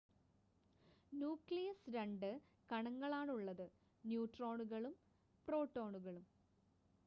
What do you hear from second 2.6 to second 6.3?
കണങ്ങളാണുള്ളത് ന്യൂട്രോണുകളും പ്രോട്ടോണുകളും